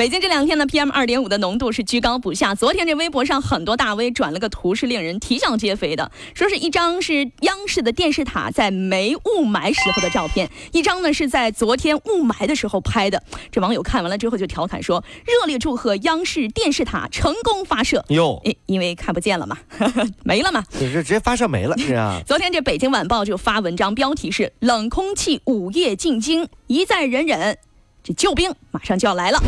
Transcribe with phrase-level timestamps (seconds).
[0.00, 2.54] 北京这两天呢，PM 二点五的浓度是居高不下。
[2.54, 6.10] 昨天这微博上很多大 V 转了个图，是令人啼笑皆非的。
[6.32, 13.22] 说是一张是央视的电视塔在没雾霾时候的照片，一张呢是在昨天雾霾的时候拍的。
[13.52, 19.58] 这网友看完了之后就调侃说：“热烈祝贺央视电视塔成功发射。”哟，因因为看不见了嘛，
[20.24, 22.18] 没了嘛，这直接发射没了是啊。
[22.26, 27.58] 昨天这北京晚报就发文章，标题是“冷空气午夜进京，一再忍忍，
[28.02, 29.38] 这救兵马上就要来了”。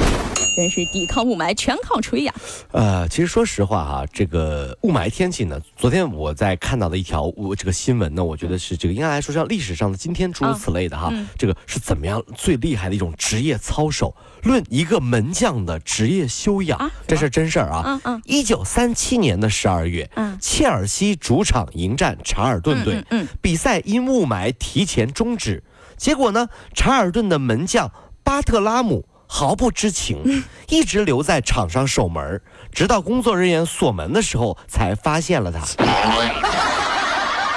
[0.55, 2.35] 真是抵抗雾霾全靠吹呀！
[2.73, 14.15] 呃，其实说实话哈，这个雾霾天气呢，昨天我在看到的一条我这个新闻呢，我觉得是这个应该来说像历史上的今天诸如此类的哈，这个是怎么样最厉害的一种职业操守？
[14.43, 17.83] 论一个门将的职业修养，这是真事儿啊！
[17.87, 25.63] 嗯嗯，一九三七年的十二月，嗯，切尔西主场迎战查尔顿队，嗯，比赛因雾霾提前终止，
[25.97, 27.91] 结果呢，查尔顿的门将
[28.23, 29.07] 巴特拉姆。
[29.35, 32.39] 毫不知情，一直留在场上守门，
[32.71, 35.61] 直到工作人员锁门的时候才发现了他。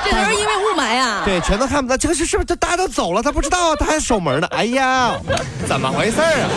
[0.06, 1.24] 这都是因为雾霾啊！
[1.26, 1.98] 对，全都看不到。
[1.98, 2.46] 这个是是不是？
[2.46, 4.48] 这大家都走了，他不知道，他还守门呢。
[4.52, 5.18] 哎呀，
[5.68, 6.48] 怎么回事啊？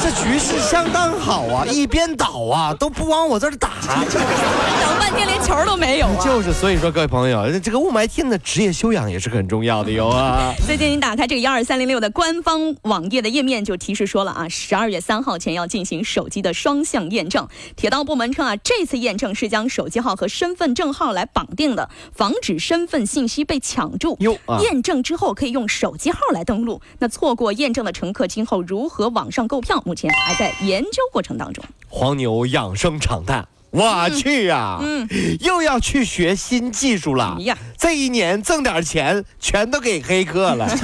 [0.00, 3.70] 这局势相当好啊， 一边倒啊，都不往我这儿打，
[4.04, 6.16] 等半天连球都没有啊！
[6.24, 10.54] 就是，所以说各位朋友，这个雾霾天的职业修养也是很重要的哟啊！
[10.66, 17.48] 最近你打开这个幺二三零六的官方网页的页面，就提示说了啊，十二月三号前要进行手机的双向验证。
[17.74, 24.16] 铁道部门称啊，这次验证是将手机号和身份证号来绑定的，防止身份信息被抢注。
[24.20, 26.80] 哟，验证之后可以用手机号来登录。
[27.00, 29.82] 那错过验证的乘客今后如何网上购票？
[29.88, 31.64] 目前还在研究过程当中。
[31.88, 35.08] 黄牛养生常态，我去呀，嗯，
[35.40, 37.38] 又要去学新技术了。
[37.40, 40.68] 呀，这一年挣点钱全都给黑客了。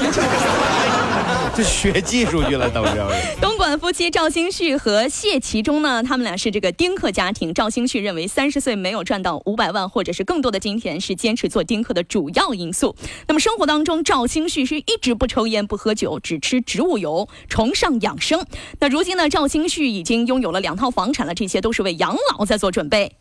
[1.56, 2.92] 这 学技术去了，都是。
[3.40, 7.54] 东莞夫妻赵兴旭和谢其中呢，他们俩是这个丁克家庭。
[7.54, 12.94] 赵兴旭认为，三十岁没有赚到五百万或者是更多的金钱，是坚持做丁克的主要因素。
[13.28, 18.44] 那么生活当中，赵兴旭是一直不抽烟不喝酒，只吃植物油，崇尚养生。
[18.80, 23.12] 那如今呢，赵兴旭已经拥有了两套房产了，这些都是为养老在做准备。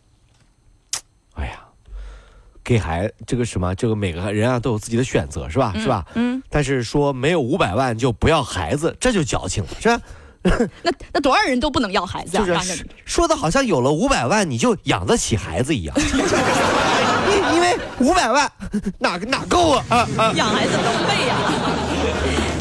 [2.63, 5.73] 给孩这个什么，这个每个人啊都有自己的选择，是吧？
[5.77, 6.05] 是吧？
[6.15, 6.41] 嗯。
[6.49, 9.99] 但是说没有五百万就不要孩子，这就矫情了，是吧？
[10.83, 12.45] 那那多少人都不能要孩子啊？
[12.45, 15.95] 就是说的好像有了五百万你就养得起孩子一样。
[17.31, 18.51] 因因为五百万
[18.99, 20.07] 哪个哪够啊？
[20.17, 21.37] 啊养孩子都费呀。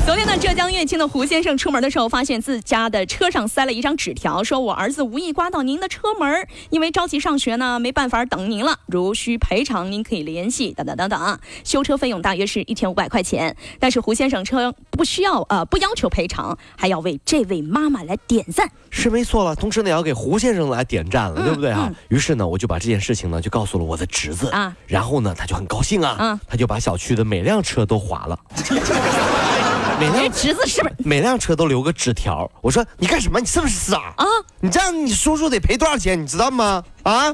[0.04, 8.80] 昨天呢，浙江乐清的胡先生出门的时候，发现自家的车上塞了一张纸条，说我儿子无意刮到您的车门，因为着急上学呢，没办法等您了。
[8.86, 11.38] 如需赔偿，您可以联系等等等等啊。
[11.62, 19.54] 修车费用大约是一千五百块钱，但是胡先生称不需要，呃，不要求赔偿，还要为这位妈妈来点赞，是没错了。
[19.54, 21.88] 同时呢，也要给胡先生来点赞了，对不对啊？
[22.08, 28.36] 于是呢，我就把这件事情呢，就告诉了我的侄子啊，然后呢，他就很高兴啊，他就把小区的每辆车都划了。
[30.02, 32.50] 每辆侄子是不是每辆车都留个纸条？
[32.60, 33.38] 我说你干什么？
[33.38, 34.26] 你是不是傻啊？
[34.58, 36.20] 你这样你叔叔得赔多少钱？
[36.20, 36.82] 你知道吗？
[37.04, 37.32] 啊！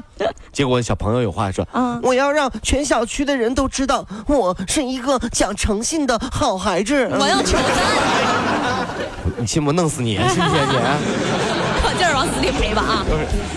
[0.51, 1.67] 结果小朋友有话说，
[2.03, 7.09] 我要让全小区的人都知道我是一个讲诚信的好孩子。
[7.19, 8.87] 我要求 赞。
[9.37, 9.71] 你信不？
[9.71, 10.17] 弄死你！
[10.17, 10.77] 信不信你？
[12.13, 13.05] 往死里赔吧啊！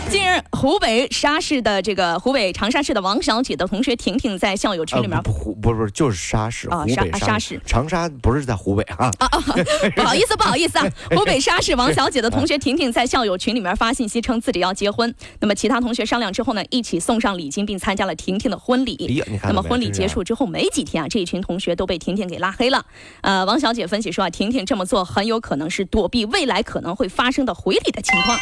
[0.09, 9.43] 近日，湖北沙市的这个湖北长沙市的王小姐的同学婷婷在校友群里面，不湖不是就是沙市啊，沙沙市长沙不是在湖北啊啊啊！
[9.97, 10.87] 不好意思不好意思啊！
[11.17, 19.21] 湖北沙市王小姐的同学婷婷在校友群里面发信息称自己要结婚，那么其他同学商量之后呢，一起送上礼金并参加了婷婷的婚礼。
[19.43, 22.87] 那么婚礼结束之后没几天啊，这一群同学都被婷婷给拉黑了。
[23.23, 28.39] 呃，王小姐分析说啊，婷婷这么做很有可能是躲避未来可能会发生的回礼的情况。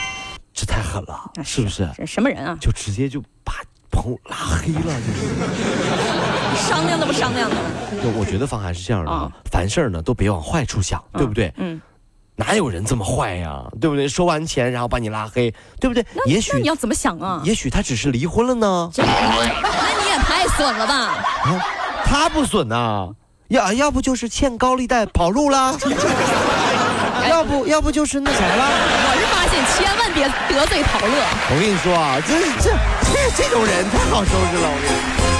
[0.52, 1.88] 这太狠了，是不是？
[1.96, 2.56] 这什么人啊？
[2.60, 3.54] 就直接就把
[3.90, 5.28] 朋友拉黑了，就是
[6.68, 7.56] 商量都不商量的。
[8.02, 11.52] 就我觉得方涵是这样的啊，凡事呢都别往坏处想，对不对？
[11.56, 11.80] 嗯。
[12.36, 13.62] 哪有人这么坏呀？
[13.78, 14.08] 对不对？
[14.08, 16.02] 收完钱然后把你拉黑，对不对？
[16.24, 17.42] 也许你要怎么想啊？
[17.44, 18.90] 也许他只是离婚了呢。
[18.96, 20.94] 那你也太损了吧？
[21.44, 21.60] 啊，
[22.06, 23.10] 他不损呐，
[23.48, 25.76] 要要不就是欠高利贷跑路了。
[27.28, 28.64] 要不要不就是那啥了？
[29.76, 31.14] 千万别得罪陶乐。
[31.50, 32.70] 我跟你说啊，这这
[33.12, 34.68] 这这种人太好收拾了。
[34.68, 35.39] 我跟你。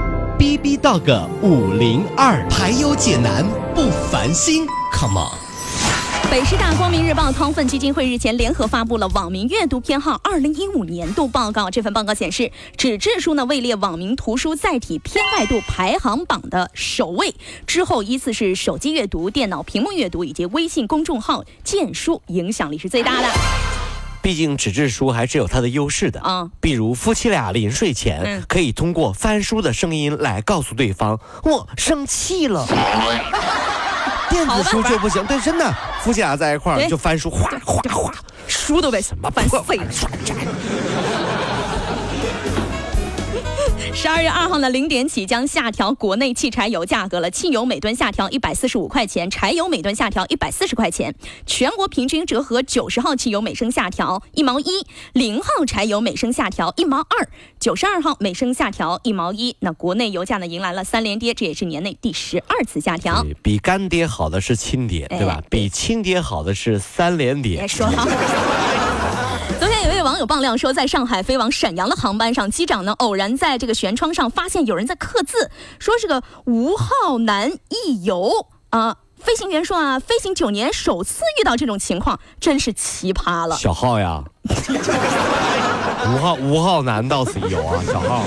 [0.41, 3.45] B B Dog 五零二，排忧解难
[3.75, 6.31] 不烦心，Come on。
[6.31, 11.69] 北师大光明日报汤奋基金会日前联合发布了网民阅读偏好二零一五年度报告。
[11.69, 17.35] 这份报告显示，纸质书呢位列网民图书载体偏爱度排行榜的首位，
[17.67, 23.27] 之后依次是手机阅读、电脑屏幕阅读以及微信公众号荐书，影响力是最大的。
[24.21, 26.21] 毕竟纸质书还是有它的优势的。
[26.21, 28.43] 啊比如夫妻俩临睡前、嗯。
[28.47, 32.65] 可以通过翻书的声音来告诉对方我生气了。
[34.29, 38.13] 电子书就不行，对，真的，夫妻俩在一块儿就翻书，哗哗哗，
[38.47, 39.85] 书都被烦碎了。
[43.93, 51.13] 十二月二号呢，零点起将下调国内汽柴油价格了，汽油每吨下调一百四十五块钱，柴油每吨下调一百四十块钱，
[51.45, 54.65] 全国平均折合九十号汽油每升下调一毛一，
[55.13, 57.27] 零号柴油每升下调一毛二，
[57.59, 59.55] 九十二号每升下调一毛一。
[59.59, 63.25] 那国内油价呢迎来了三连跌，这也是年内第十二次下调。
[63.41, 65.47] 比干爹好的是亲爹，对吧哎？
[65.49, 67.67] 比亲爹好的是三连跌。
[67.67, 68.90] 说了。
[69.59, 78.97] 昨天有一位网友爆料说，在上海飞往沈阳的航班上，机长呢偶然在这个舷窗上发现有人在刻字，说是个吴浩南一游啊。
[79.19, 83.55] 飞行员说啊，飞行九年首次遇到这种情况，真是奇葩了。
[83.55, 84.23] 小浩呀，
[86.07, 88.25] 吴浩吴浩南到此一游啊，小浩。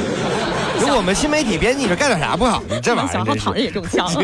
[0.85, 2.63] 如果我们新媒体编辑，这干点啥不好？
[2.69, 4.21] 你这玩意儿小号躺着也中枪了。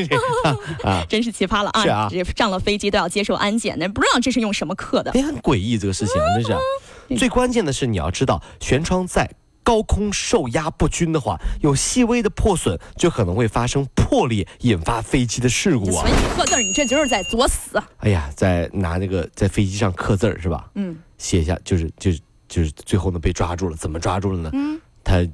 [0.85, 1.83] 啊， 真是奇葩了啊！
[1.83, 5.11] 是啊这上了飞机都要接受安检的，不知道这是用什么刻的。
[5.15, 6.59] 也很诡异这个事情，真是啊。
[7.17, 9.31] 最关键的是，你要知道，舷窗在
[9.65, 16.13] 高空受压不均的话，有细微的破损，就可能会发生破裂，引发飞机的事故啊所以。
[16.13, 17.83] 你刻字儿，你这就是在作死。
[18.01, 20.67] 哎呀，在拿那个在飞机上刻字儿是吧？
[20.75, 24.51] 嗯，写下就是就是就是最后呢被抓住了，怎么抓住了呢？
[24.53, 25.27] 嗯，他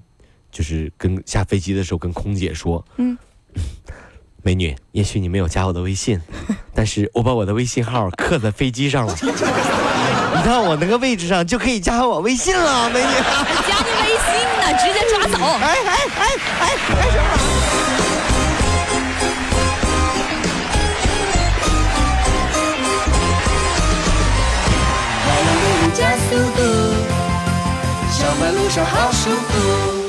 [0.56, 3.14] 就是跟下飞机的时候跟空姐说，嗯，
[4.42, 6.18] 美女，也许你没有加我的微信，
[6.72, 9.14] 但是我把我的微信号刻在飞机上了。
[9.20, 13.06] 你到我那个位置上就可以加我微信了，美女。
[13.68, 15.36] 加你微信呢，直接抓走。
[15.44, 16.24] 哎哎哎
[16.60, 17.26] 哎，干什么？
[25.22, 26.58] 快乐路加速度，
[28.10, 30.05] 上班路上好舒服。